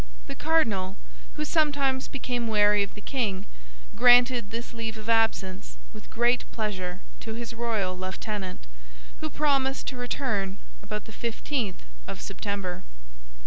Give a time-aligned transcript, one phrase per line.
[0.25, 0.97] The cardinal,
[1.35, 3.45] who sometimes became weary of the king,
[3.95, 8.61] granted this leave of absence with great pleasure to his royal lieutenant,
[9.19, 12.81] who promised to return about the fifteenth of September.